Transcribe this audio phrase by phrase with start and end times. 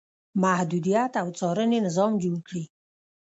[0.43, 2.63] محدودیت او څارنې نظام جوړ کړي.